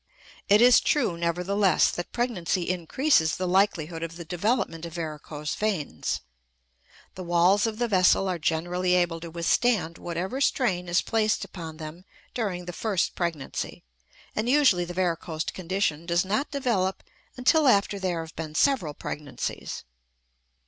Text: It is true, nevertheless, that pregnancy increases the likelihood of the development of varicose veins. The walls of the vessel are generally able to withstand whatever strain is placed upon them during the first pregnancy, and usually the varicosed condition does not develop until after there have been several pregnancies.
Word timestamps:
It 0.49 0.61
is 0.61 0.79
true, 0.79 1.15
nevertheless, 1.15 1.91
that 1.91 2.11
pregnancy 2.11 2.67
increases 2.67 3.35
the 3.37 3.47
likelihood 3.47 4.01
of 4.01 4.15
the 4.15 4.25
development 4.25 4.83
of 4.83 4.93
varicose 4.95 5.53
veins. 5.53 6.21
The 7.13 7.23
walls 7.23 7.67
of 7.67 7.77
the 7.77 7.87
vessel 7.87 8.27
are 8.27 8.39
generally 8.39 8.95
able 8.95 9.19
to 9.19 9.29
withstand 9.29 9.99
whatever 9.99 10.41
strain 10.41 10.89
is 10.89 11.03
placed 11.03 11.45
upon 11.45 11.77
them 11.77 12.03
during 12.33 12.65
the 12.65 12.73
first 12.73 13.13
pregnancy, 13.13 13.83
and 14.35 14.49
usually 14.49 14.85
the 14.85 14.95
varicosed 14.95 15.53
condition 15.53 16.07
does 16.07 16.25
not 16.25 16.49
develop 16.49 17.03
until 17.37 17.67
after 17.67 17.99
there 17.99 18.21
have 18.21 18.35
been 18.35 18.55
several 18.55 18.95
pregnancies. 18.95 19.83